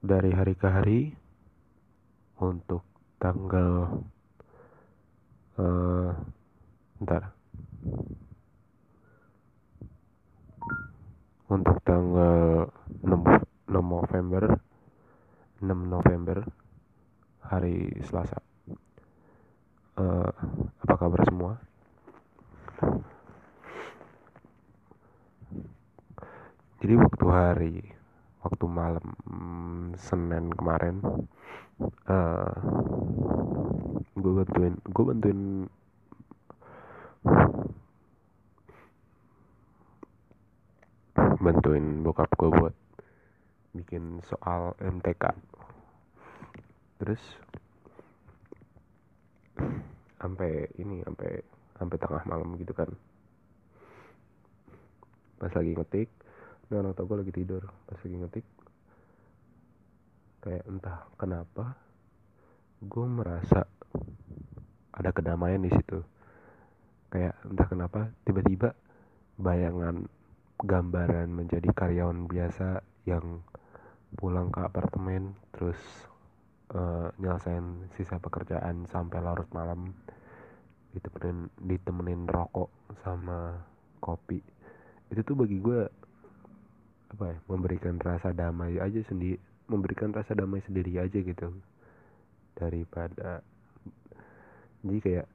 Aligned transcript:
dari 0.00 0.32
hari 0.32 0.56
ke 0.56 0.64
hari 0.64 1.00
untuk 2.40 2.80
tanggal 3.20 4.00
uh, 5.60 6.10
ntar 7.04 7.36
untuk 11.52 11.76
tanggal 11.84 12.72
6, 13.04 13.12
6 13.68 13.76
November 13.76 14.44
6 15.60 15.68
November 15.68 16.48
hari 17.44 17.92
Selasa. 18.08 18.40
Uh, 20.00 20.32
apa 20.80 20.94
kabar 20.96 21.20
semua? 21.28 21.52
Jadi 26.80 26.94
waktu 26.96 27.26
hari 27.28 27.99
waktu 28.40 28.64
malam 28.66 29.06
Senin 29.96 30.52
kemarin 30.52 31.00
uh, 32.08 32.10
eh, 32.10 32.52
gue 34.16 34.32
bantuin 34.32 34.74
gue 34.80 35.04
bantuin 35.04 35.40
bantuin 41.40 41.84
bokap 42.04 42.30
gue 42.36 42.50
buat 42.52 42.76
bikin 43.76 44.20
soal 44.24 44.76
MTK 44.80 45.32
terus 47.00 47.22
sampai 50.20 50.68
ini 50.76 51.00
sampai 51.00 51.40
sampai 51.80 51.96
tengah 51.96 52.22
malam 52.28 52.60
gitu 52.60 52.76
kan. 52.76 52.92
Pas 55.40 55.48
lagi 55.56 55.72
ngetik 55.72 56.08
orang 56.78 56.94
tua 56.94 57.06
gue 57.10 57.18
lagi 57.26 57.34
tidur 57.34 57.66
pas 57.66 57.98
lagi 57.98 58.16
ngetik. 58.16 58.46
Kayak 60.40 60.64
entah 60.70 60.98
kenapa 61.18 61.74
gue 62.78 63.06
merasa 63.10 63.66
ada 64.94 65.10
kedamaian 65.10 65.58
di 65.58 65.70
situ. 65.74 65.98
Kayak 67.10 67.34
entah 67.42 67.66
kenapa 67.66 68.00
tiba-tiba 68.22 68.70
bayangan 69.34 70.06
gambaran 70.62 71.28
menjadi 71.32 71.74
karyawan 71.74 72.30
biasa 72.30 72.86
yang 73.08 73.42
pulang 74.14 74.54
ke 74.54 74.60
apartemen 74.62 75.34
terus 75.50 75.78
uh, 76.70 77.10
nyelesain 77.18 77.90
sisa 77.98 78.22
pekerjaan 78.22 78.86
sampai 78.86 79.18
larut 79.18 79.50
malam. 79.50 79.90
Ditemenin 80.94 81.50
ditemenin 81.58 82.30
rokok 82.30 82.70
sama 83.02 83.58
kopi. 83.98 84.38
Itu 85.10 85.26
tuh 85.26 85.34
bagi 85.34 85.58
gue 85.58 85.99
apa 87.10 87.24
ya 87.34 87.38
memberikan 87.50 87.98
rasa 87.98 88.30
damai 88.30 88.78
aja 88.78 89.02
sendiri 89.10 89.38
memberikan 89.66 90.10
rasa 90.10 90.34
damai 90.34 90.62
sendiri 90.66 90.98
aja 90.98 91.18
gitu. 91.18 91.48
Daripada 92.54 93.42
jadi 94.82 94.98
kayak 95.00 95.26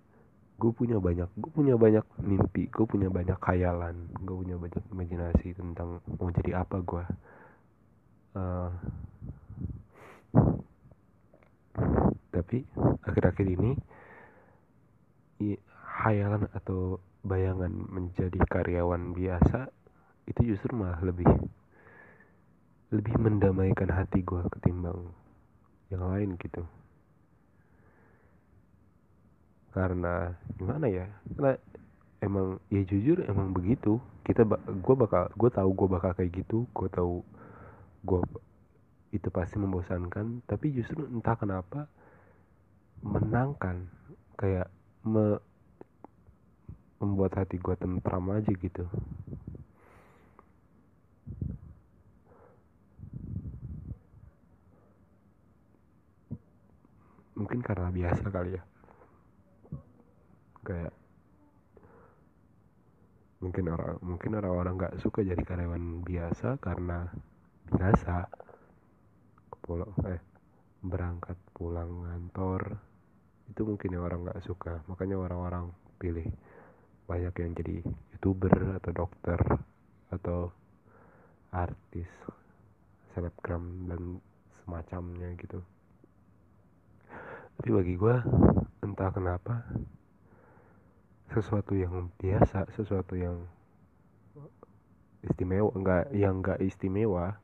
gue 0.55 0.71
punya 0.71 0.97
banyak 1.03 1.27
gue 1.35 1.51
punya 1.51 1.75
banyak 1.75 2.05
mimpi 2.23 2.71
gue 2.71 2.85
punya 2.87 3.11
banyak 3.11 3.35
khayalan 3.43 4.07
gue 4.23 4.35
punya 4.39 4.55
banyak 4.55 4.83
imajinasi 4.87 5.51
tentang 5.51 5.99
mau 6.15 6.31
jadi 6.31 6.63
apa 6.63 6.79
gue 6.79 7.05
uh, 8.39 8.71
tapi 12.31 12.63
akhir-akhir 13.03 13.47
ini 13.51 13.75
khayalan 16.03 16.47
atau 16.55 17.03
bayangan 17.27 17.71
menjadi 17.71 18.39
karyawan 18.47 19.11
biasa 19.11 19.67
itu 20.31 20.55
justru 20.55 20.71
malah 20.71 21.03
lebih 21.03 21.27
lebih 22.93 23.17
mendamaikan 23.17 23.89
hati 23.89 24.21
gue 24.21 24.41
ketimbang 24.53 25.09
yang 25.89 26.05
lain 26.05 26.37
gitu. 26.37 26.61
Karena 29.73 30.31
gimana 30.55 30.85
ya? 30.87 31.09
Karena 31.33 31.53
emang 32.21 32.61
ya 32.69 32.81
jujur 32.85 33.25
emang 33.25 33.51
begitu. 33.51 33.97
Kita 34.25 34.45
gue 34.45 34.95
bakal 34.95 35.29
gue 35.33 35.49
tahu 35.49 35.69
gue 35.73 35.87
bakal 35.89 36.11
kayak 36.13 36.31
gitu 36.45 36.65
gue 36.73 36.89
tahu 36.89 37.25
gue 38.05 38.21
itu 39.11 39.27
pasti 39.33 39.57
membosankan. 39.57 40.45
Tapi 40.45 40.71
justru 40.77 41.09
entah 41.09 41.35
kenapa 41.35 41.89
menangkan 43.01 43.89
kayak 44.37 44.69
me, 45.05 45.37
membuat 47.01 47.37
hati 47.37 47.57
gue 47.61 47.75
tentram 47.77 48.25
aja 48.33 48.49
gitu 48.49 48.87
mungkin 57.35 57.59
karena 57.59 57.91
biasa 57.91 58.25
kali 58.31 58.55
ya. 58.55 58.63
Kayak 60.65 60.93
mungkin 63.43 63.65
orang 63.69 63.99
mungkin 64.01 64.31
orang-orang 64.39 64.73
nggak 64.79 64.97
suka 65.03 65.21
jadi 65.21 65.43
karyawan 65.43 66.01
biasa 66.01 66.57
karena 66.63 67.11
biasa. 67.69 68.31
Pulang 69.65 69.91
eh 70.07 70.21
berangkat 70.85 71.37
pulang 71.57 72.05
kantor 72.05 72.77
itu 73.51 73.61
mungkin 73.61 73.89
yang 73.93 74.03
orang 74.07 74.19
nggak 74.25 74.41
suka. 74.41 74.81
Makanya 74.87 75.19
orang-orang 75.19 75.69
pilih 75.99 76.25
banyak 77.05 77.35
yang 77.37 77.51
jadi 77.53 77.75
youtuber 78.15 78.81
atau 78.81 78.91
dokter 78.95 79.39
atau 80.09 80.49
artis 81.53 82.09
selebgram 83.13 83.87
dan 83.87 84.17
semacamnya 84.63 85.29
gitu 85.37 85.61
tapi 87.57 87.69
bagi 87.71 87.93
gue 87.95 88.15
entah 88.83 89.09
kenapa 89.11 89.65
sesuatu 91.33 91.73
yang 91.73 92.13
biasa 92.21 92.69
sesuatu 92.75 93.17
yang 93.17 93.47
istimewa 95.25 95.73
enggak 95.73 96.03
yang 96.13 96.39
enggak 96.39 96.61
istimewa 96.61 97.41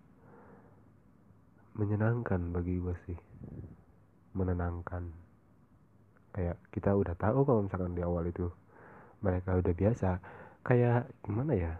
menyenangkan 1.76 2.52
bagi 2.52 2.80
gue 2.80 2.96
sih. 3.08 3.20
Menenangkan. 4.36 5.12
Kayak 6.32 6.58
kita 6.72 6.96
udah 6.96 7.16
tahu 7.16 7.44
kalau 7.44 7.66
misalkan 7.68 7.96
di 7.96 8.04
awal 8.04 8.24
itu 8.28 8.48
mereka 9.20 9.60
udah 9.60 9.74
biasa 9.76 10.10
kayak 10.64 11.08
gimana 11.24 11.54
ya? 11.56 11.74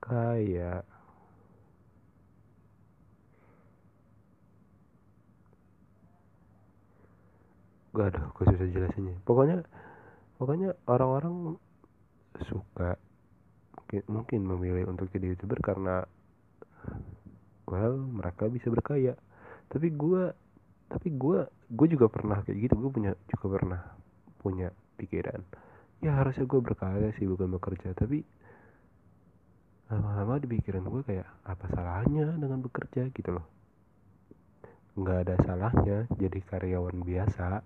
Kayak 0.00 0.84
gak 7.90 8.06
ada 8.14 8.20
gue 8.30 8.44
susah 8.54 8.68
jelasinnya. 8.70 9.16
Pokoknya 9.26 9.66
pokoknya 10.38 10.78
orang-orang 10.86 11.58
suka 12.46 12.96
mungkin 13.74 14.02
mungkin 14.06 14.40
memilih 14.46 14.84
untuk 14.86 15.10
jadi 15.10 15.34
youtuber 15.34 15.58
karena 15.58 16.06
well 17.66 17.98
mereka 17.98 18.46
bisa 18.46 18.70
berkaya 18.70 19.18
tapi 19.70 19.90
gue 19.94 20.30
tapi 20.90 21.14
gue 21.14 21.46
gue 21.46 21.86
juga 21.90 22.06
pernah 22.10 22.42
kayak 22.42 22.58
gitu. 22.66 22.74
Gue 22.78 22.90
punya 22.90 23.12
juga 23.30 23.46
pernah 23.58 23.80
punya 24.42 24.68
pikiran. 24.98 25.42
Ya 26.02 26.18
harusnya 26.18 26.46
gue 26.50 26.60
berkaya 26.62 27.14
sih 27.14 27.30
bukan 27.30 27.54
bekerja. 27.54 27.94
Tapi 27.94 28.26
lama-lama 29.90 30.38
di 30.42 30.46
pikiran 30.50 30.86
gue 30.86 31.02
kayak 31.06 31.28
apa 31.46 31.66
salahnya 31.70 32.34
dengan 32.38 32.58
bekerja 32.62 33.06
gitu 33.14 33.30
loh? 33.38 33.46
Nggak 34.98 35.18
ada 35.26 35.34
salahnya 35.46 35.96
jadi 36.18 36.38
karyawan 36.42 37.06
biasa 37.06 37.62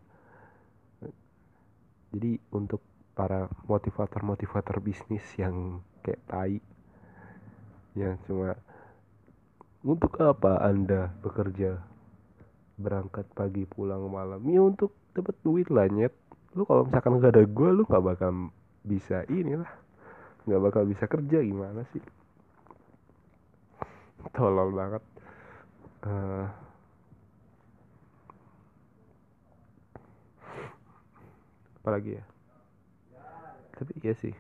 jadi 2.15 2.39
untuk 2.55 2.79
para 3.19 3.51
motivator-motivator 3.67 4.79
bisnis 4.79 5.27
yang 5.35 5.83
kayak 6.07 6.23
tai 6.31 6.63
yang 7.99 8.19
cuma 8.27 8.55
untuk 9.83 10.15
apa 10.23 10.63
anda 10.63 11.11
bekerja 11.23 11.83
berangkat 12.79 13.27
pagi 13.35 13.67
pulang 13.67 14.07
malam? 14.11 14.43
Ya 14.47 14.63
untuk 14.63 14.95
dapat 15.15 15.35
duit 15.43 15.71
lah 15.71 15.87
nyet. 15.91 16.15
Lu 16.55 16.63
kalau 16.67 16.87
misalkan 16.87 17.19
gak 17.19 17.35
ada 17.35 17.45
gue 17.47 17.69
lu 17.71 17.83
gak 17.87 18.03
bakal 18.03 18.31
bisa 18.87 19.27
inilah 19.27 19.71
nggak 20.45 20.61
bakal 20.61 20.85
bisa 20.85 21.09
kerja 21.09 21.41
gimana 21.41 21.89
sih? 21.91 22.05
Tolol 24.37 24.71
banget. 24.77 25.03
Uh, 26.05 26.47
apalagi 31.85 32.17
ya? 32.17 32.25
Tapi 33.77 33.93
iya 34.01 34.17
sih. 34.17 34.33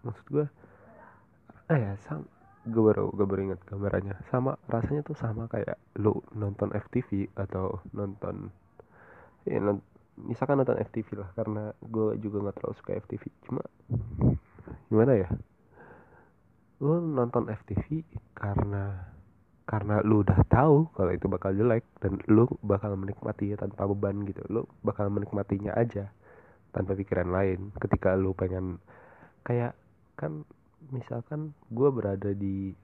Maksud 0.00 0.26
gue 0.32 0.46
eh 1.68 1.76
ya 1.76 1.92
sam 2.08 2.24
gue 2.64 2.80
baru 2.80 3.12
gue 3.12 3.26
baru 3.28 3.52
ingat 3.52 3.60
gambarannya. 3.68 4.16
Sama 4.32 4.56
rasanya 4.72 5.04
tuh 5.04 5.12
sama 5.12 5.44
kayak 5.52 5.76
lu 6.00 6.24
nonton 6.32 6.72
FTV 6.72 7.28
atau 7.36 7.84
nonton 7.92 8.48
ya 9.44 9.60
non, 9.60 9.84
misalkan 10.16 10.56
nonton 10.56 10.80
FTV 10.80 11.20
lah 11.20 11.28
karena 11.36 11.76
gue 11.84 12.16
juga 12.16 12.48
nggak 12.48 12.56
terlalu 12.56 12.74
suka 12.80 12.96
FTV 13.04 13.22
cuma 13.44 13.62
gimana 14.88 15.12
ya? 15.20 15.28
Lu 16.80 16.96
nonton 16.96 17.52
FTV 17.52 18.00
karena 18.32 19.12
karena 19.68 20.00
lu 20.00 20.24
udah 20.24 20.40
tahu 20.48 20.88
kalau 20.96 21.12
itu 21.12 21.28
bakal 21.28 21.52
jelek 21.52 21.84
dan 22.00 22.20
lu 22.28 22.48
bakal 22.64 22.96
menikmati 22.96 23.52
tanpa 23.52 23.84
beban 23.84 24.24
gitu. 24.24 24.40
Lu 24.48 24.64
bakal 24.80 25.12
menikmatinya 25.12 25.76
aja 25.76 26.08
tanpa 26.74 26.98
pikiran 26.98 27.30
lain. 27.30 27.70
Ketika 27.78 28.18
lu 28.18 28.34
pengen 28.34 28.82
kayak 29.46 29.78
kan 30.18 30.42
misalkan 30.90 31.54
gue 31.70 31.88
berada 31.94 32.34
di 32.34 32.74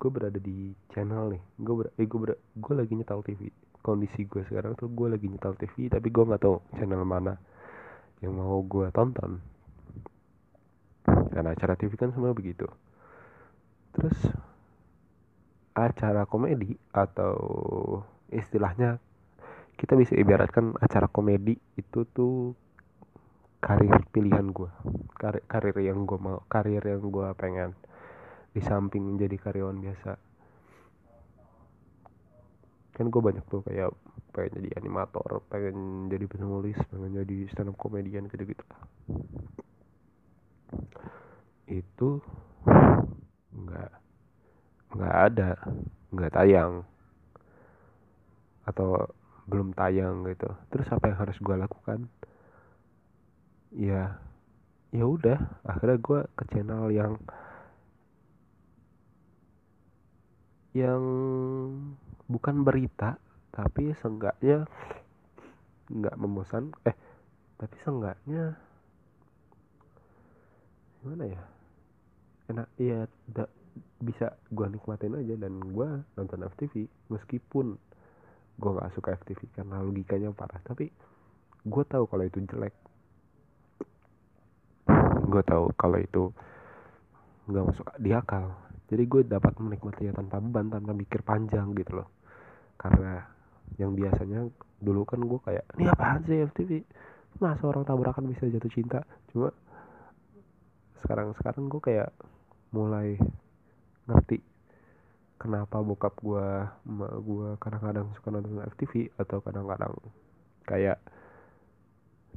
gue 0.00 0.10
berada 0.10 0.38
di 0.38 0.72
channel 0.94 1.36
nih. 1.36 1.42
Gue 1.60 1.74
ber, 1.84 1.86
eh, 1.98 2.06
gue, 2.06 2.18
ber, 2.22 2.32
gue 2.38 2.74
lagi 2.78 2.92
nyetel 2.94 3.20
TV 3.26 3.50
kondisi 3.80 4.28
gue 4.28 4.44
sekarang 4.44 4.76
tuh 4.76 4.92
gue 4.92 5.08
lagi 5.08 5.24
nyetel 5.24 5.56
TV 5.56 5.88
tapi 5.88 6.12
gue 6.12 6.24
nggak 6.24 6.42
tahu 6.44 6.60
channel 6.76 7.00
mana 7.04 7.34
yang 8.22 8.38
mau 8.38 8.62
gue 8.64 8.88
tonton. 8.94 9.42
Karena 11.34 11.52
acara 11.52 11.74
TV 11.74 11.92
kan 11.98 12.14
semua 12.14 12.32
begitu. 12.32 12.68
Terus 13.92 14.16
acara 15.74 16.28
komedi 16.28 16.76
atau 16.92 17.34
istilahnya 18.30 19.00
kita 19.80 19.96
bisa 19.96 20.12
ibaratkan 20.12 20.76
acara 20.76 21.08
komedi 21.08 21.56
itu 21.80 22.04
tuh 22.12 22.52
karir 23.60 23.92
pilihan 24.08 24.48
gue 24.50 24.72
karir, 25.20 25.44
karir 25.44 25.76
yang 25.84 26.08
gue 26.08 26.16
mau 26.16 26.40
karir 26.48 26.80
yang 26.80 27.04
gue 27.04 27.28
pengen 27.36 27.76
di 28.50 28.58
samping 28.64 29.06
menjadi 29.06 29.36
karyawan 29.38 29.78
biasa. 29.78 30.18
Kan 32.98 33.06
gue 33.12 33.22
banyak 33.22 33.44
tuh 33.46 33.62
kayak 33.62 33.94
pengen 34.34 34.62
jadi 34.62 34.80
animator 34.80 35.42
pengen 35.50 36.08
jadi 36.08 36.24
penulis 36.26 36.78
pengen 36.90 37.22
jadi 37.22 37.36
stand 37.50 37.70
up 37.70 37.76
komedian 37.78 38.30
gitu 38.30 38.46
gitu 38.46 38.64
itu 41.70 42.18
nggak 43.54 43.90
nggak 44.90 45.16
ada 45.30 45.50
nggak 46.10 46.32
tayang. 46.34 46.82
Atau 48.66 49.14
belum 49.46 49.74
tayang 49.74 50.26
gitu. 50.30 50.50
Terus 50.70 50.86
apa 50.90 51.10
yang 51.10 51.18
harus 51.22 51.38
gue 51.38 51.56
lakukan 51.58 52.10
ya 53.74 54.18
ya 54.90 55.04
udah. 55.06 55.38
Akhirnya 55.66 55.98
gue 56.02 56.20
ke 56.34 56.44
channel 56.50 56.90
yang 56.90 57.14
yang 60.70 61.02
bukan 62.30 62.62
berita 62.62 63.18
tapi 63.50 63.90
seenggaknya 63.98 64.62
nggak 65.90 66.14
memosan 66.14 66.70
eh 66.86 66.94
tapi 67.58 67.74
seenggaknya 67.82 68.54
gimana 71.02 71.24
ya? 71.26 71.42
Enak 72.50 72.68
iya 72.78 73.00
da, 73.26 73.46
bisa 73.98 74.34
gue 74.50 74.66
nikmatin 74.70 75.18
aja 75.18 75.34
dan 75.38 75.58
gue 75.58 75.88
nonton 76.18 76.46
FTV 76.54 76.86
meskipun 77.10 77.78
gue 78.60 78.70
nggak 78.70 78.92
suka 78.94 79.16
FTV 79.22 79.50
karena 79.54 79.82
logikanya 79.82 80.30
parah. 80.34 80.60
Tapi 80.62 80.86
gue 81.66 81.84
tahu 81.84 82.04
kalau 82.06 82.24
itu 82.24 82.40
jelek 82.46 82.74
gue 85.30 85.42
tahu 85.46 85.70
kalau 85.78 85.98
itu 86.02 86.34
nggak 87.48 87.64
masuk 87.70 87.86
di 88.02 88.10
akal. 88.12 88.52
Jadi 88.90 89.02
gue 89.06 89.22
dapat 89.22 89.54
menikmatinya 89.62 90.18
tanpa 90.18 90.42
beban 90.42 90.66
tanpa 90.66 90.92
mikir 90.92 91.22
panjang 91.22 91.70
gitu 91.78 92.02
loh. 92.02 92.08
Karena 92.74 93.22
yang 93.78 93.94
biasanya 93.94 94.50
dulu 94.82 95.06
kan 95.06 95.22
gue 95.22 95.40
kayak 95.46 95.64
ini 95.78 95.86
apaan 95.86 96.26
sih 96.26 96.42
FTV 96.42 96.82
masa 97.38 97.62
orang 97.70 97.86
tabrakan 97.86 98.26
bisa 98.26 98.50
jatuh 98.50 98.72
cinta? 98.72 99.06
Cuma 99.30 99.54
sekarang 101.00 101.32
sekarang 101.38 101.70
gue 101.70 101.80
kayak 101.80 102.10
mulai 102.74 103.16
ngerti 104.10 104.42
kenapa 105.40 105.80
bokap 105.80 106.14
gue 106.20 106.48
gue 107.24 107.48
kadang-kadang 107.62 108.12
suka 108.18 108.28
nonton 108.28 108.60
FTV 108.76 109.08
atau 109.16 109.40
kadang-kadang 109.40 109.94
kayak 110.68 111.00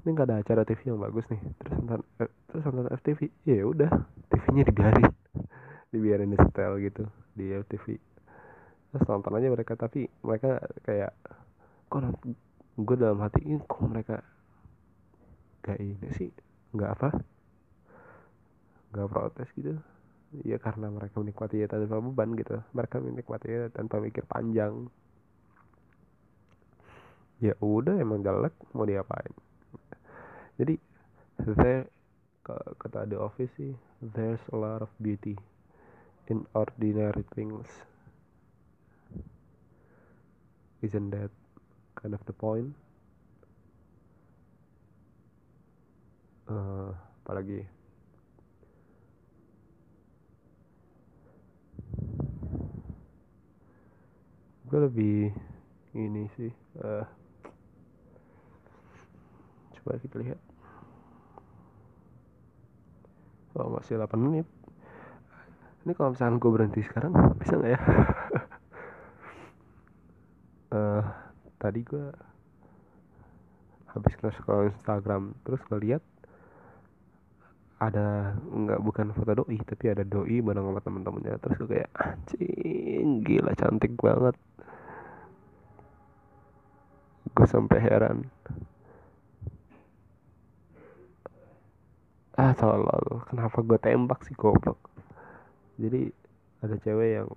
ini 0.03 0.09
nggak 0.11 0.27
ada 0.27 0.37
acara 0.43 0.61
TV 0.67 0.91
yang 0.91 0.99
bagus 0.99 1.25
nih. 1.31 1.41
Terus 1.63 1.73
nonton 1.79 2.01
eh, 2.19 2.31
terus 2.51 2.63
nonton 2.67 2.87
FTV 2.91 3.19
ya 3.47 3.63
udah 3.63 3.91
TV-nya 4.29 4.63
dibiarin. 4.67 5.11
Dibiarin 5.93 6.33
di 6.33 6.37
setel 6.41 6.81
gitu 6.81 7.05
di 7.37 7.53
FTV 7.53 8.13
terus 8.93 9.09
nonton 9.09 9.33
aja 9.33 9.49
mereka 9.49 9.73
tapi 9.73 10.05
mereka 10.21 10.61
kayak 10.85 11.17
kok 11.89 12.13
gue 12.77 12.97
dalam 12.97 13.17
hati 13.25 13.41
ini 13.41 13.57
kok 13.65 13.81
mereka 13.81 14.21
gak 15.65 15.81
ini 15.81 16.09
sih? 16.13 16.29
Nggak 16.77 16.91
apa? 17.01 17.09
Nggak 18.93 19.09
protes 19.09 19.49
gitu. 19.57 19.81
Ya 20.45 20.61
karena 20.61 20.93
mereka 20.93 21.17
menikmati 21.17 21.65
ya 21.65 21.65
tanpa 21.65 21.97
beban 21.97 22.37
gitu. 22.37 22.61
Mereka 22.77 23.01
menikmati 23.01 23.47
ya 23.49 23.61
tanpa 23.73 23.97
mikir 23.97 24.29
panjang. 24.29 24.85
Ya 27.41 27.57
udah 27.65 27.97
emang 27.97 28.21
jelek 28.21 28.53
mau 28.77 28.85
diapain 28.85 29.33
jadi 30.59 30.75
there 31.57 31.87
kata 32.79 33.07
The 33.07 33.17
Office 33.17 33.51
sih 33.55 33.73
there's 34.03 34.43
a 34.51 34.57
lot 34.59 34.83
of 34.83 34.91
beauty 34.99 35.39
in 36.27 36.43
ordinary 36.53 37.23
things 37.31 37.67
Isn't 40.83 41.11
that 41.11 41.31
kind 41.95 42.13
of 42.13 42.19
the 42.27 42.35
point? 42.35 42.75
Uh, 46.43 46.91
apalagi 47.23 47.63
gue 54.67 54.79
lebih 54.83 55.31
ini 55.95 56.27
sih 56.35 56.51
uh, 56.83 57.07
coba 59.83 59.99
kita 59.99 60.15
lihat. 60.23 60.39
Oh 63.59 63.67
masih 63.67 63.99
8 63.99 64.15
menit. 64.15 64.47
Ini 65.83 65.91
kalau 65.99 66.15
misalnya 66.15 66.39
gue 66.39 66.51
berhenti 66.55 66.81
sekarang 66.87 67.11
bisa 67.35 67.59
nggak 67.59 67.73
ya? 67.75 67.81
Uh, 70.71 71.03
tadi 71.61 71.83
gue 71.83 72.07
habis 73.91 74.15
scroll 74.17 74.71
Instagram 74.73 75.37
terus 75.45 75.61
ngeliat 75.69 76.01
ada 77.77 78.39
nggak 78.39 78.79
bukan 78.79 79.11
foto 79.11 79.43
doi 79.43 79.59
tapi 79.61 79.91
ada 79.91 80.07
doi 80.07 80.39
bareng 80.39 80.63
sama 80.63 80.79
temen-temennya. 80.79 81.35
Terus 81.43 81.55
gue 81.59 81.69
kayak 81.77 81.91
anjing 81.99 83.21
gila 83.27 83.51
cantik 83.59 83.93
banget. 83.99 84.39
Gue 87.35 87.47
sampai 87.51 87.83
heran 87.83 88.31
ah 92.33 92.53
tolol. 92.57 93.21
Kenapa 93.29 93.61
gue 93.61 93.77
tembak 93.77 94.25
sih 94.25 94.33
goblok? 94.33 94.81
Jadi 95.77 96.09
ada 96.65 96.75
cewek 96.81 97.09
yang 97.21 97.29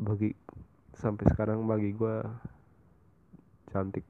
bagi 0.00 0.32
sampai 0.96 1.24
sekarang 1.28 1.68
bagi 1.68 1.92
gue 1.92 2.16
cantik. 3.68 4.06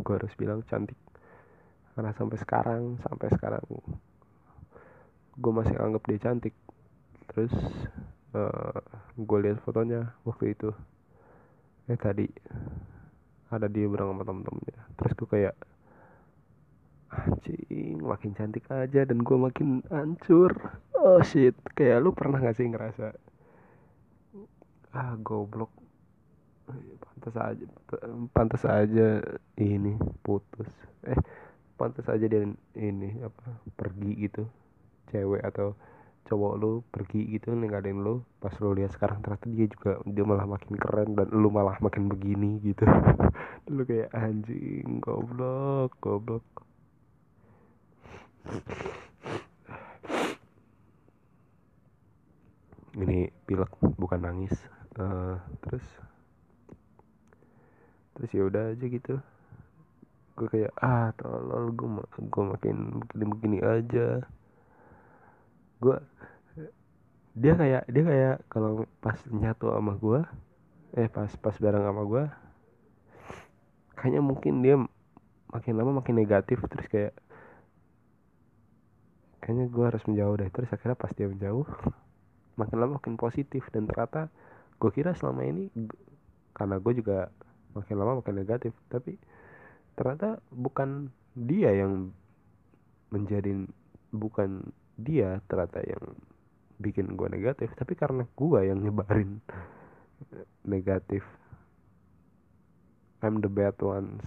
Gue 0.00 0.14
harus 0.16 0.32
bilang 0.40 0.64
cantik. 0.64 0.96
Karena 1.92 2.16
sampai 2.16 2.38
sekarang 2.40 2.82
sampai 3.04 3.28
sekarang 3.36 3.64
gue 5.36 5.52
masih 5.52 5.76
anggap 5.76 6.08
dia 6.08 6.24
cantik. 6.24 6.56
Terus 7.28 7.52
uh, 8.32 8.40
eh, 8.40 8.80
gue 9.20 9.38
lihat 9.44 9.60
fotonya 9.60 10.16
waktu 10.24 10.56
itu. 10.56 10.72
Eh 11.84 12.00
tadi 12.00 12.24
ada 13.52 13.68
dia 13.68 13.84
bareng 13.84 14.16
sama 14.16 14.24
temen-temennya. 14.24 14.80
Terus 14.96 15.12
gue 15.12 15.28
kayak 15.28 15.56
anjing 17.12 18.00
makin 18.00 18.32
cantik 18.32 18.64
aja 18.72 19.04
dan 19.04 19.20
gue 19.20 19.36
makin 19.36 19.84
hancur. 19.92 20.52
Oh 20.96 21.20
shit. 21.20 21.52
Kayak 21.76 22.00
lu 22.00 22.10
pernah 22.16 22.40
gak 22.40 22.56
sih 22.56 22.66
ngerasa 22.68 23.12
ah 24.92 25.16
goblok. 25.20 25.72
Pantas 27.00 27.36
aja 27.36 27.66
pantas 28.32 28.62
aja 28.64 29.20
ini 29.60 29.96
putus. 30.24 30.68
Eh 31.04 31.18
pantas 31.76 32.08
aja 32.08 32.24
dia 32.24 32.48
ini 32.76 33.20
apa 33.20 33.60
pergi 33.76 34.10
gitu. 34.16 34.48
Cewek 35.12 35.44
atau 35.44 35.76
cowok 36.22 36.54
lu 36.56 36.72
pergi 36.88 37.28
gitu 37.28 37.52
ninggalin 37.52 38.00
lu. 38.00 38.24
Pas 38.40 38.52
lu 38.56 38.72
lihat 38.72 38.96
sekarang 38.96 39.20
ternyata 39.20 39.46
dia 39.52 39.66
juga 39.68 40.00
dia 40.08 40.24
malah 40.24 40.48
makin 40.48 40.74
keren 40.80 41.12
dan 41.12 41.28
lu 41.28 41.52
malah 41.52 41.76
makin 41.84 42.08
begini 42.08 42.56
gitu. 42.64 42.88
Lu 43.72 43.86
kayak 43.86 44.10
anjing 44.10 44.98
goblok 44.98 45.94
goblok 46.02 46.42
ini 52.98 53.32
pilek 53.48 53.72
bukan 53.96 54.20
nangis. 54.20 54.54
Uh, 54.98 55.40
terus? 55.64 55.86
Terus 58.18 58.30
ya 58.36 58.42
udah 58.44 58.62
aja 58.76 58.86
gitu. 58.86 59.14
Gue 60.36 60.48
kayak 60.48 60.72
ah 60.80 61.12
tolol 61.16 61.72
gue 61.72 61.88
gue 62.28 62.44
makin 62.44 62.76
begini 63.04 63.24
begini 63.32 63.58
aja. 63.64 64.22
Gue 65.80 65.96
dia 67.32 67.56
kayak 67.56 67.88
dia 67.88 68.04
kayak 68.04 68.36
kalau 68.52 68.84
pas 69.00 69.16
nyatu 69.32 69.72
sama 69.72 69.96
gue 69.96 70.20
eh 71.00 71.08
pas 71.08 71.32
pas 71.40 71.56
bareng 71.56 71.80
sama 71.80 72.02
gue 72.04 72.24
kayaknya 73.96 74.20
mungkin 74.20 74.60
dia 74.60 74.76
makin 75.48 75.72
lama 75.80 76.04
makin 76.04 76.20
negatif 76.20 76.60
terus 76.68 76.84
kayak 76.92 77.16
kayaknya 79.42 79.66
gue 79.68 79.84
harus 79.84 80.02
menjauh 80.06 80.34
deh. 80.38 80.48
Terus 80.54 80.70
akhirnya 80.70 80.94
pas 80.94 81.10
dia 81.10 81.26
menjauh 81.26 81.66
makin 82.60 82.76
lama 82.78 83.02
makin 83.02 83.18
positif. 83.18 83.66
Dan 83.74 83.90
ternyata 83.90 84.30
gue 84.78 84.90
kira 84.94 85.12
selama 85.18 85.42
ini 85.42 85.68
karena 86.54 86.78
gue 86.78 86.92
juga 86.94 87.28
makin 87.74 87.96
lama 87.98 88.22
makin 88.22 88.38
negatif. 88.38 88.72
Tapi 88.86 89.18
ternyata 89.98 90.38
bukan 90.54 91.10
dia 91.34 91.74
yang 91.74 92.14
menjadi 93.10 93.66
bukan 94.14 94.72
dia 94.96 95.42
ternyata 95.50 95.82
yang 95.82 96.14
bikin 96.78 97.18
gue 97.18 97.26
negatif. 97.26 97.74
Tapi 97.74 97.98
karena 97.98 98.22
gue 98.38 98.60
yang 98.62 98.78
nyebarin 98.78 99.42
negatif. 100.72 101.26
I'm 103.22 103.42
the 103.42 103.50
bad 103.50 103.74
ones. 103.82 104.22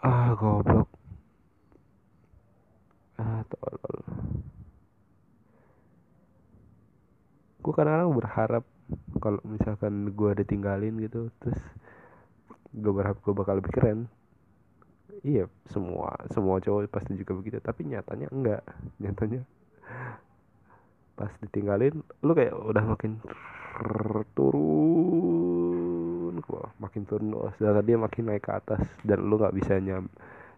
Ah 0.00 0.32
goblok 0.32 0.97
ah 3.18 3.42
tolol. 3.50 3.98
Gue 7.58 7.72
kadang-kadang 7.74 8.14
berharap 8.14 8.64
kalau 9.20 9.42
misalkan 9.44 10.14
gue 10.14 10.30
ditinggalin 10.40 10.96
gitu 11.04 11.28
terus 11.42 11.60
gue 12.72 12.92
berharap 12.94 13.18
gue 13.20 13.34
bakal 13.34 13.60
lebih 13.60 13.74
keren. 13.74 14.08
Iya 15.26 15.50
semua 15.66 16.14
semua 16.30 16.62
cowok 16.62 16.86
pasti 16.88 17.18
juga 17.18 17.34
begitu 17.34 17.58
tapi 17.58 17.84
nyatanya 17.84 18.30
enggak. 18.30 18.62
Nyatanya 19.02 19.42
pas 21.18 21.34
ditinggalin 21.42 21.98
lu 22.22 22.30
kayak 22.30 22.54
udah 22.54 22.94
makin 22.94 23.18
turun 24.38 26.38
gua 26.46 26.70
makin 26.78 27.02
turun 27.02 27.34
sedangkan 27.58 27.82
dia 27.82 27.98
makin 27.98 28.30
naik 28.30 28.46
ke 28.46 28.54
atas 28.54 28.86
dan 29.02 29.26
lu 29.26 29.34
nggak 29.34 29.50
bisa 29.58 29.82
nyam 29.82 30.06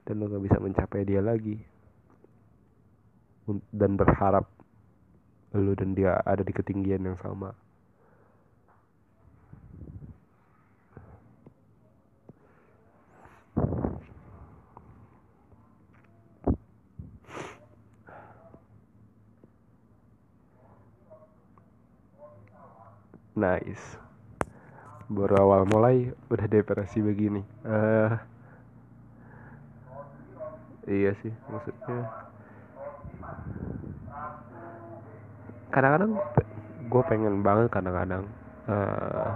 dan 0.05 0.21
lu 0.21 0.29
nggak 0.29 0.45
bisa 0.45 0.61
mencapai 0.61 1.09
dia 1.09 1.25
lagi 1.25 1.65
dan 3.75 3.99
berharap 3.99 4.47
lu 5.51 5.75
dan 5.75 5.99
dia 5.99 6.23
ada 6.23 6.47
di 6.47 6.55
ketinggian 6.55 7.03
yang 7.03 7.19
sama. 7.19 7.51
Nice. 23.41 23.97
Baru 25.09 25.35
awal 25.41 25.65
mulai 25.65 26.13
udah 26.29 26.47
depresi 26.47 27.01
begini. 27.01 27.41
Uh, 27.65 28.15
iya 30.85 31.17
sih 31.25 31.33
maksudnya 31.49 32.30
kadang-kadang 35.71 36.13
gue 36.91 37.03
pengen 37.07 37.35
banget 37.47 37.71
kadang-kadang 37.71 38.27
uh, 38.67 39.31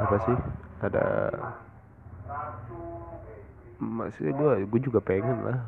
apa 0.00 0.16
sih 0.24 0.36
ada 0.80 1.04
maksudnya 3.76 4.32
gue 4.32 4.52
gue 4.64 4.80
juga 4.80 5.00
pengen 5.04 5.44
lah 5.44 5.58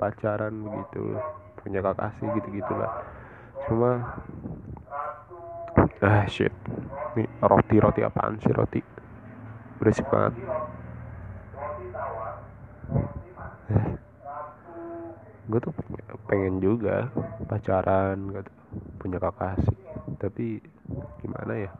pacaran 0.00 0.52
begitu 0.64 1.20
punya 1.60 1.84
kakasih 1.84 2.28
gitu 2.40 2.48
gitulah 2.60 2.90
cuma 3.68 4.20
ah 6.04 6.24
shit 6.28 6.52
ini 7.14 7.24
roti 7.38 7.76
roti 7.78 8.00
apaan 8.02 8.34
sih 8.42 8.50
roti? 8.50 8.82
Berisik 9.78 10.06
banget 10.10 10.34
eh. 13.70 13.86
Gue 15.44 15.60
tuh 15.60 15.72
pengen 16.24 16.56
juga 16.60 17.12
pacaran 17.44 18.16
gitu 18.32 18.50
punya 18.98 19.18
kakak 19.20 19.60
tapi 20.18 20.58
gimana 21.20 21.68
ya? 21.68 21.72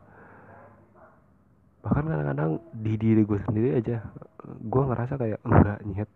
Bahkan 1.84 2.04
kadang-kadang 2.08 2.50
di 2.72 2.94
diri 2.96 3.22
gue 3.24 3.40
sendiri 3.44 3.76
aja 3.76 4.00
gue 4.44 4.82
ngerasa 4.84 5.14
kayak 5.16 5.40
enggak 5.44 5.80
nyet. 5.88 6.10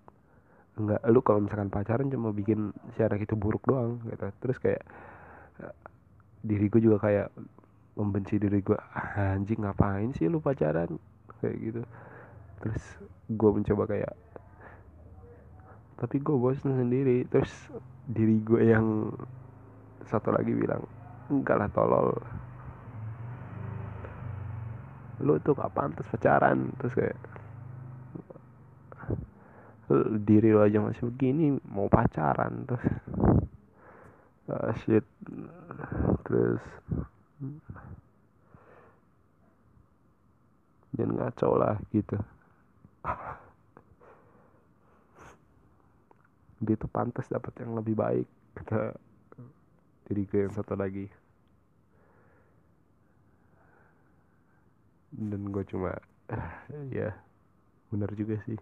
Enggak. 0.78 1.00
Lu 1.09 1.21
kalau 1.25 1.40
misalkan 1.45 1.73
pacaran 1.73 2.12
cuma 2.12 2.33
bikin 2.33 2.73
si 2.97 3.00
anak 3.05 3.25
itu 3.25 3.35
buruk 3.37 3.64
doang 3.64 4.00
gitu. 4.09 4.28
Terus 4.45 4.57
kayak 4.61 4.83
diri 6.45 6.71
gue 6.71 6.81
juga 6.85 7.02
kayak 7.02 7.28
membenci 7.99 8.38
diri 8.38 8.62
gue 8.62 8.78
anjing 9.19 9.64
ngapain 9.64 10.12
sih 10.17 10.28
lu 10.28 10.40
pacaran? 10.40 10.97
Kayak 11.40 11.57
gitu. 11.61 11.83
Terus 12.64 12.83
gue 13.28 13.50
mencoba 13.52 13.85
kayak 13.88 14.12
tapi 15.99 16.23
gue 16.23 16.37
bosan 16.38 16.78
sendiri. 16.78 17.26
Terus 17.26 17.50
diri 18.07 18.38
gue 18.40 18.62
yang 18.62 19.11
satu 20.07 20.31
lagi 20.31 20.55
bilang 20.55 20.87
enggak 21.28 21.59
lah 21.59 21.69
tolol. 21.75 22.14
Lu 25.19 25.35
tuh 25.43 25.59
gak 25.59 25.75
pantas 25.75 26.07
pacaran. 26.07 26.71
Terus 26.78 26.95
kayak 26.95 27.19
diri 30.23 30.52
lo 30.52 30.62
aja 30.62 30.78
masih 30.78 31.11
begini 31.11 31.59
mau 31.67 31.90
pacaran. 31.90 32.62
Terus 32.64 32.87
ah 34.49 34.73
shit. 34.87 35.05
Terus 36.23 36.62
jangan 40.95 41.14
ngaco 41.14 41.49
lah 41.59 41.76
gitu 41.95 42.19
dia 46.59 46.75
tuh 46.75 46.91
pantas 46.91 47.31
dapat 47.31 47.55
yang 47.62 47.79
lebih 47.79 47.95
baik 47.95 48.27
kata 48.59 48.91
diri 50.11 50.27
gue 50.27 50.41
yang 50.49 50.55
satu 50.55 50.75
lagi. 50.75 51.07
Dan 55.15 55.55
gue 55.55 55.65
cuma 55.69 55.95
ya 56.97 57.15
benar 57.88 58.11
juga 58.19 58.37
sih. 58.45 58.59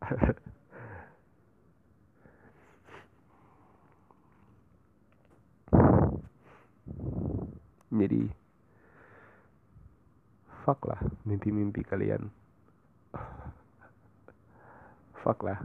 Jadi 8.06 8.22
fuck 10.62 10.78
lah 10.86 11.02
mimpi-mimpi 11.26 11.82
kalian. 11.82 12.30
Fuck 15.26 15.42
lah 15.42 15.58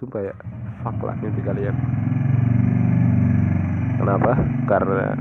sumpah 0.00 0.32
ya 0.32 0.34
fuck 0.80 0.96
lah 1.04 1.12
mimpi 1.20 1.44
kalian. 1.44 1.76
Kenapa? 4.00 4.32
Karena 4.64 5.12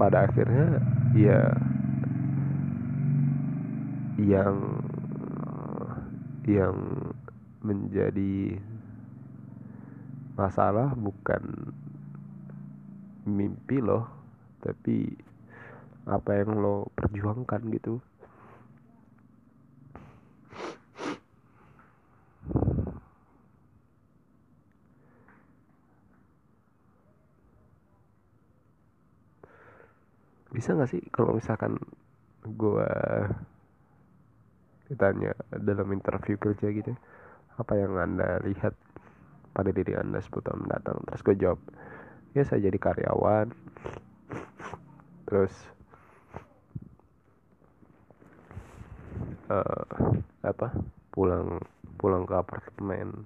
pada 0.00 0.24
akhirnya 0.24 0.80
ya 1.12 1.52
yang 4.16 4.56
yang 6.48 6.76
menjadi 7.60 8.56
masalah 10.40 10.96
bukan 10.96 11.74
mimpi 13.28 13.84
loh 13.84 14.08
tapi 14.64 15.12
apa 16.06 16.38
yang 16.38 16.56
lo 16.62 16.88
perjuangkan 16.94 17.60
gitu 17.74 17.98
bisa 30.56 30.72
nggak 30.72 30.88
sih 30.88 31.04
kalau 31.12 31.36
misalkan 31.36 31.76
gue 32.48 32.88
ditanya 34.88 35.36
dalam 35.52 35.92
interview 35.92 36.40
kerja 36.40 36.72
gitu 36.72 36.96
apa 37.60 37.72
yang 37.76 37.92
anda 38.00 38.40
lihat 38.40 38.72
pada 39.56 39.72
diri 39.72 39.96
anda 39.96 40.20
10 40.20 40.32
tahun 40.44 40.68
mendatang? 40.68 41.00
Terus 41.08 41.22
gue 41.24 41.36
jawab 41.40 41.60
ya 42.36 42.44
saya 42.44 42.68
jadi 42.68 42.76
karyawan. 42.76 43.48
Terus 45.26 45.54
uh, 49.48 50.12
apa 50.44 50.68
pulang 51.10 51.64
pulang 51.96 52.28
ke 52.28 52.34
apartemen 52.36 53.24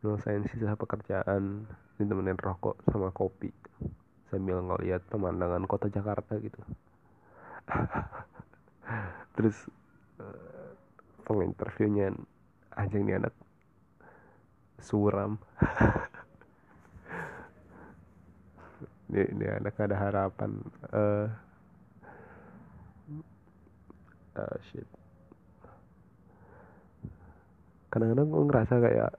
nyelesain 0.00 0.46
sisa 0.46 0.78
pekerjaan 0.78 1.66
ditemenin 1.98 2.38
rokok 2.38 2.78
sama 2.86 3.10
kopi 3.10 3.50
sambil 4.28 4.60
ngeliat 4.60 5.02
pemandangan 5.08 5.64
kota 5.68 5.88
Jakarta 5.92 6.38
gitu. 6.40 6.60
Terus 9.36 9.56
uh, 10.20 10.72
penginterviewnya 11.24 12.12
anjing 12.76 13.08
nih 13.08 13.18
anak. 13.20 13.34
Suram. 14.80 15.40
Ini, 19.04 19.30
ini 19.36 19.46
anak 19.46 19.78
ada 19.78 19.94
harapan 20.00 20.58
uh, 20.90 21.28
uh, 24.34 24.56
shit. 24.72 24.88
Kadang-kadang 27.94 28.26
gue 28.26 28.42
ngerasa 28.48 28.74
kayak 28.80 29.12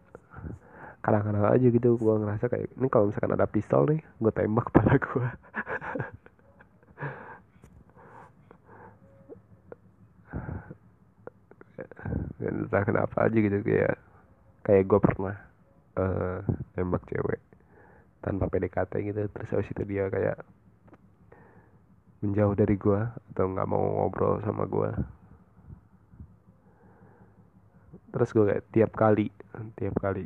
kadang-kadang 1.06 1.46
aja 1.46 1.68
gitu 1.70 2.02
gue 2.02 2.14
ngerasa 2.18 2.50
kayak 2.50 2.66
ini 2.82 2.90
kalau 2.90 3.14
misalkan 3.14 3.38
ada 3.38 3.46
pistol 3.46 3.86
nih 3.86 4.02
gue 4.02 4.32
tembak 4.34 4.74
pada 4.74 4.98
gue 4.98 5.28
entah 12.42 12.82
kenapa 12.82 13.30
aja 13.30 13.38
gitu 13.38 13.62
kayak 13.62 14.02
kayak 14.66 14.84
gue 14.90 14.98
pernah 14.98 15.38
uh, 16.02 16.42
nembak 16.74 17.06
cewek 17.06 17.42
tanpa 18.26 18.50
PDKT 18.50 18.94
gitu 19.06 19.22
terus 19.30 19.50
habis 19.54 19.70
itu 19.70 19.86
dia 19.86 20.10
kayak 20.10 20.42
menjauh 22.26 22.58
dari 22.58 22.82
gue 22.82 23.02
atau 23.30 23.46
nggak 23.46 23.70
mau 23.70 23.86
ngobrol 24.02 24.42
sama 24.42 24.66
gue 24.66 24.90
terus 28.10 28.34
gue 28.34 28.46
kayak 28.50 28.66
tiap 28.74 28.92
kali 28.98 29.30
tiap 29.78 29.94
kali 30.02 30.26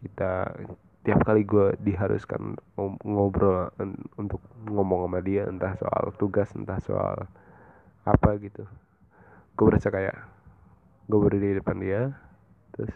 kita 0.00 0.56
tiap 1.00 1.24
kali 1.24 1.48
gue 1.48 1.80
diharuskan 1.80 2.60
ngobrol 3.04 3.72
untuk 4.20 4.40
ngomong 4.68 5.08
sama 5.08 5.20
dia 5.24 5.48
entah 5.48 5.72
soal 5.80 6.12
tugas 6.20 6.52
entah 6.52 6.76
soal 6.84 7.24
apa 8.04 8.36
gitu 8.40 8.68
gue 9.56 9.64
berasa 9.64 9.88
kayak 9.88 10.16
gue 11.08 11.18
berdiri 11.18 11.56
di 11.56 11.58
depan 11.60 11.76
dia 11.80 12.02
terus 12.76 12.92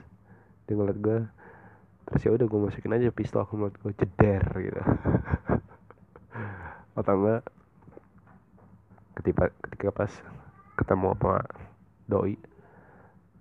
dia 0.68 0.75
ngeliat 0.76 0.99
gue 1.00 1.18
terus 2.04 2.23
ya 2.25 2.30
udah 2.37 2.46
gue 2.46 2.61
masukin 2.61 2.92
aja 2.92 3.08
pistol 3.08 3.49
ke 3.49 3.56
mulut 3.56 3.75
gue 3.80 3.92
ceder 3.96 4.44
gitu. 4.61 4.82
Atau 7.00 7.14
enggak 7.16 7.42
ketika 9.20 9.44
ketika 9.64 9.88
pas 9.94 10.12
ketemu 10.76 11.16
apa 11.16 11.49
doi 12.04 12.37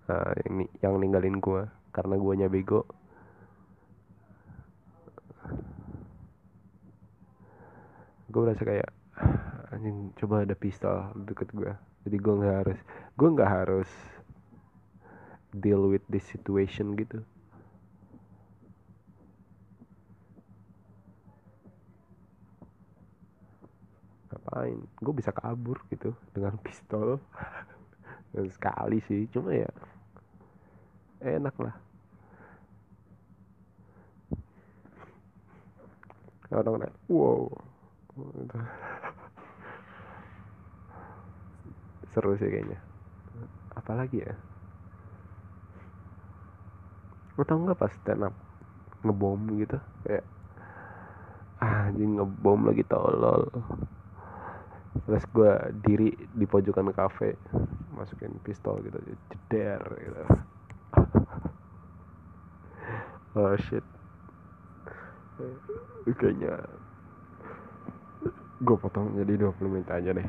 uh, 0.08 0.32
yang 0.48 0.56
yang 0.80 0.94
ninggalin 1.02 1.44
gue 1.44 1.68
karena 1.92 2.16
gue 2.16 2.34
bego 2.48 2.88
gue 8.34 8.42
merasa 8.42 8.66
kayak 8.66 8.90
anjing 9.70 10.10
coba 10.18 10.42
ada 10.42 10.58
pistol 10.58 11.14
deket 11.22 11.54
gue 11.54 11.70
jadi 12.10 12.18
gue 12.18 12.34
nggak 12.34 12.56
harus 12.66 12.80
gue 13.14 13.30
nggak 13.30 13.52
harus 13.62 13.90
deal 15.54 15.86
with 15.86 16.02
this 16.10 16.26
situation 16.26 16.98
gitu. 16.98 17.22
Ngapain? 24.34 24.82
Gue 24.98 25.14
bisa 25.14 25.30
kabur 25.30 25.78
gitu 25.94 26.18
dengan 26.34 26.58
pistol. 26.58 27.22
Sekali 28.58 28.98
sih 29.06 29.30
cuma 29.30 29.54
ya 29.54 29.70
enak 31.22 31.54
lah. 31.62 31.76
Orang 36.54 36.86
naik 36.86 36.94
wow 37.10 37.50
seru 42.14 42.38
sih 42.38 42.50
kayaknya. 42.50 42.78
Apalagi 43.74 44.22
ya? 44.22 44.34
Lo 47.34 47.42
tau 47.48 47.58
nggak 47.58 47.80
pas 47.82 47.94
stand 47.98 48.22
up 48.30 48.36
ngebom 49.02 49.42
gitu? 49.62 49.78
Kayak 50.06 50.26
ah, 51.62 51.90
anjing 51.90 52.18
ngebom 52.18 52.60
lagi 52.70 52.84
tolol. 52.86 53.44
Terus 55.04 55.24
gue 55.34 55.52
diri 55.84 56.10
di 56.30 56.46
pojokan 56.48 56.94
kafe 56.96 57.42
masukin 57.92 58.40
pistol 58.40 58.80
gitu 58.86 58.98
jeder 59.30 59.82
gitu. 60.00 60.22
Oh 63.36 63.56
shit. 63.58 63.84
Kayaknya 66.06 66.83
gue 68.64 68.78
potong 68.80 69.12
jadi 69.20 69.36
20 69.36 69.68
menit 69.68 69.90
aja 69.92 70.16
deh. 70.16 70.28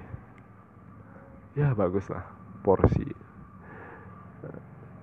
Ya 1.55 1.70
bagus 1.73 2.11
lah 2.11 2.27
porsi. 2.66 3.07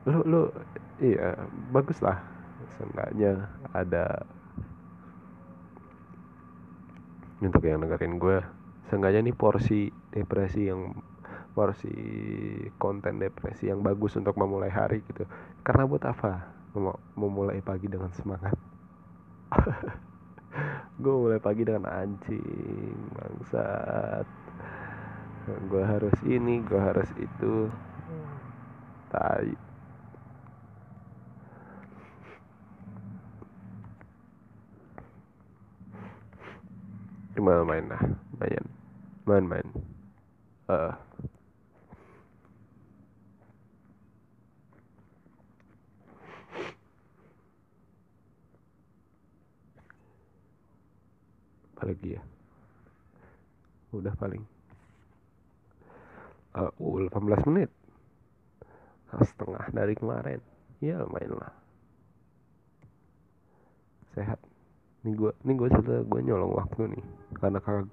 Lu 0.04 0.20
lu 0.28 0.41
iya 1.00 1.39
bagus 1.72 2.04
lah 2.04 2.20
seenggaknya 2.78 3.48
ada 3.72 4.28
untuk 7.41 7.63
yang 7.65 7.82
dengerin 7.82 8.22
gue 8.22 8.38
seenggaknya 8.91 9.26
nih 9.26 9.36
porsi 9.36 9.89
depresi 10.12 10.70
yang 10.70 10.94
porsi 11.56 11.91
konten 12.78 13.17
depresi 13.17 13.72
yang 13.72 13.80
bagus 13.80 14.20
untuk 14.20 14.36
memulai 14.36 14.70
hari 14.70 15.02
gitu. 15.08 15.24
Karena 15.63 15.88
buat 15.88 16.04
apa? 16.04 16.60
Mem 16.72 16.96
memulai 17.20 17.60
pagi 17.60 17.91
dengan 17.91 18.12
semangat 18.15 18.56
gue 21.01 21.13
mulai 21.15 21.39
pagi 21.41 21.63
dengan 21.65 21.89
anjing 21.89 22.97
bangsat. 23.15 24.27
Gue 25.67 25.83
harus 25.83 26.15
ini 26.27 26.61
gue 26.61 26.79
harus 26.79 27.09
itu. 27.17 27.67
Tai. 29.11 29.49
Cuma 37.35 37.63
main 37.65 37.85
lah 37.89 38.03
main. 38.37 38.63
Main 39.25 39.45
main 39.45 39.67
uh. 40.71 40.93
Apalagi 51.82 52.13
ya 52.13 52.22
udah 53.89 54.13
paling. 54.22 54.46
Uh, 56.54 56.70
uh 56.70 57.10
18 57.10 57.50
menit. 57.50 57.74
Setengah 59.17 59.65
dari 59.74 59.98
kemarin. 59.98 60.38
Ya 60.78 61.02
main 61.10 61.34
lah. 61.34 61.50
Sehat. 64.13 64.38
Nih 65.02 65.17
gue 65.17 65.34
nih 65.41 65.58
gue 65.58 65.70
sudah 65.74 66.06
gue 66.06 66.22
nyolong 66.22 66.54
waktu 66.54 66.94
nih. 66.94 67.06
Karena 67.41 67.58
kakak 67.58 67.89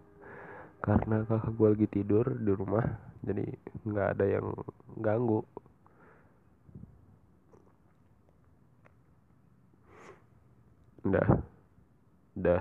karena 0.85 1.25
kakak 1.25 1.57
gue 1.57 1.69
lagi 1.73 1.89
tidur 1.89 2.29
di 2.29 2.53
rumah 2.53 2.85
jadi 3.25 3.49
nggak 3.89 4.09
ada 4.21 4.25
yang 4.29 4.53
ganggu. 5.01 5.41
Udah 11.09 11.41
udah 12.37 12.61